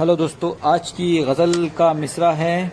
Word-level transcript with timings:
Hello 0.00 0.16
दोस्तों, 0.16 0.70
आज 0.70 0.90
की 0.90 1.18
गज़ल 1.18 1.68
का 1.68 1.92
मिसरा 1.92 2.32
है 2.32 2.72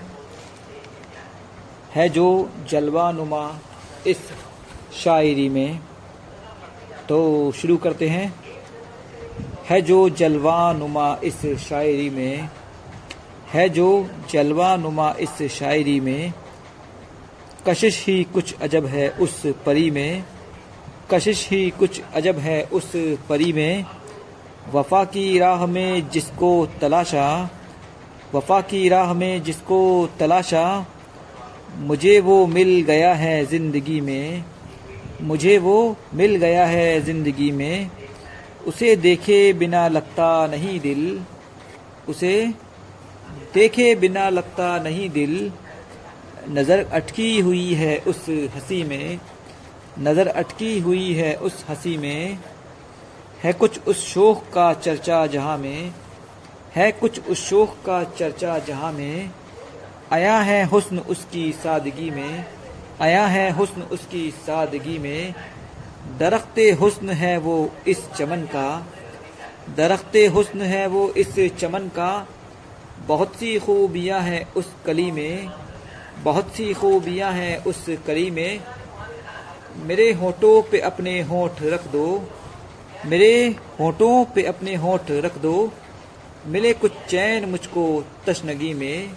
है 1.95 2.09
जो 2.09 2.50
जलवा 2.69 3.11
नुमा 3.11 3.59
इस 4.08 4.17
शायरी 5.03 5.50
में। 5.50 5.79
तो 7.09 7.51
शुरू 7.51 7.77
करते 7.77 8.09
हैं। 8.09 8.36
है 9.70 9.81
जो 9.81 10.09
जलवा 10.09 10.73
नुमा 10.73 11.20
इस 11.23 11.45
शायरी 11.70 12.09
में, 12.09 12.49
है 13.53 13.70
जो 13.70 14.09
जलवा 14.30 14.75
नुमा 14.75 15.16
इस 15.20 15.52
शायरी 15.52 15.99
में। 15.99 16.34
कशिश 17.67 18.05
ही 18.07 18.23
कुछ 18.23 18.55
अजब 18.62 18.85
है 18.85 19.09
उस 19.09 19.48
परी 19.66 19.91
में, 19.91 20.23
कशिश 21.12 21.49
ही 21.49 21.70
कुछ 21.70 22.02
अजब 22.13 22.38
है 22.38 22.63
उस 22.63 22.91
परी 23.30 23.53
में। 23.53 23.85
वफा 24.73 25.03
की 25.03 25.39
राह 25.39 25.66
में 25.66 26.09
जिसको 26.09 26.67
तलाशा, 26.81 27.49
वफा 28.34 28.62
की 28.62 28.90
राह 28.90 29.13
में 29.13 29.43
जिसको 29.43 30.09
तलाशा, 30.20 30.88
मुझे 31.77 32.20
वो 32.20 32.48
मिल 32.48 32.81
गया 32.81 33.13
है 33.13 33.45
ज़िंदगी 33.45 34.02
में, 34.02 34.43
मुझे 35.21 35.57
वो 35.57 35.98
मिल 36.13 36.35
गया 36.35 36.66
है 36.66 37.02
ज़िंदगी 37.02 37.52
में, 37.52 37.91
उसे 38.67 38.95
देखे 38.95 39.53
बिना 39.53 39.88
लगता 39.88 40.48
नहीं 40.48 40.79
दिल, 40.79 41.21
उसे 42.09 42.54
देखे 43.54 43.95
बिना 43.95 44.29
लगता 44.29 44.79
नहीं 44.79 45.09
दिल, 45.09 45.52
नज़र 46.49 46.85
अटकी 46.91 47.40
हुई 47.40 47.73
है 47.73 47.98
उस 47.98 48.26
हँसी 48.29 48.84
में, 48.84 49.20
नज़र 49.99 50.27
अटकी 50.27 50.79
हुई 50.79 51.13
है 51.13 51.35
उस 51.35 51.65
हँसी 51.70 51.98
में 51.98 52.38
है 53.44 53.54
कुछ 53.54 53.80
उस 53.88 54.14
शोक 54.14 54.44
का 54.54 54.73
चर्चा 54.73 55.27
जहाँ 55.27 55.58
में, 55.58 55.94
है 56.76 56.91
कुछ 56.91 57.27
उस 57.27 57.49
शोक 57.49 57.70
का 57.85 58.04
चर्चा 58.04 58.60
जहाँ 58.60 58.91
में, 58.91 59.32
आया 60.13 60.38
है 60.40 60.63
हुस्न 60.66 60.99
उसकी 60.99 61.52
सादगी 61.52 62.10
में, 62.12 62.46
आया 63.02 63.27
है 63.27 63.52
हुस्न 63.52 63.82
उसकी 63.82 64.32
सादगी 64.32 64.98
में, 64.98 65.34
दरख्त 66.20 66.60
हुस्न 66.80 67.10
है 67.10 67.38
वो 67.38 67.72
इस 67.88 68.10
चमन 68.12 68.42
का, 68.42 68.88
दरख्त 69.76 70.18
हुस्न 70.34 70.62
है 70.62 70.88
वो 70.88 71.10
इस 71.10 71.40
चमन 71.58 71.88
का, 71.88 72.28
बहुत 73.08 73.36
सी 73.36 73.60
खूबियाँ 73.60 74.22
हैं 74.22 74.54
उस 74.54 74.74
कली 74.86 75.12
में, 75.12 75.50
बहुत 76.24 76.50
सी 76.50 76.74
खूबियाँ 76.74 77.32
हैं 77.32 77.64
उस 77.64 77.86
कली 78.08 78.32
में, 78.32 78.60
मेरे 79.78 80.12
होठों 80.14 80.62
पे 80.62 80.80
अपने 80.80 81.22
होठ 81.22 81.52
रख 81.62 81.88
दो 81.88 82.08
मेरे 83.06 83.56
होठों 83.80 84.26
पे 84.26 84.44
अपने 84.44 84.76
होठ 84.76 85.02
रख 85.09 85.38
दो। 85.38 85.72
मिले 86.45 86.73
कुछ 86.73 86.92
चैन 87.09 87.50
मुझको 87.50 88.06
तशनगी 88.28 88.73
में। 88.73 89.09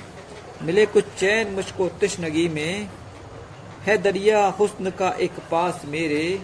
मिले 0.63 0.87
कुछ 0.87 1.05
चैन 1.05 1.51
मुझको 1.51 1.89
तशनगी 1.89 2.49
में। 2.49 2.89
है 3.87 3.99
दरिया 3.99 4.47
हुस्न 4.47 4.91
का 4.91 5.11
एक 5.11 5.31
पास 5.31 5.83
मेरे। 5.85 6.43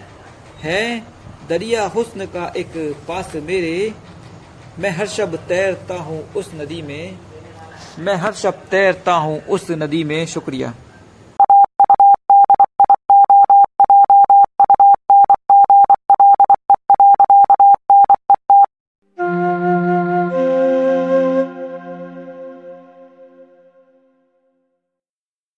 है 0.61 1.03
दरिया 1.49 1.85
हुस्न 1.85 2.25
का 2.25 2.53
एक 2.57 2.95
पास 3.07 3.31
मेरे। 3.35 3.93
मैं 4.79 4.89
हर 4.89 5.07
शब 5.07 5.35
तैरता 5.35 5.95
हूँ 5.95 6.33
उस 6.33 6.51
नदी 6.55 6.81
में। 6.81 7.17
मैं 7.99 8.15
हर 8.15 8.33
शब 8.33 8.53
तैरता 8.53 9.13
हूँ 9.13 9.41
उस 9.43 9.71
नदी 9.71 10.03
में। 10.03 10.25
शुक्रिया। 10.25 10.73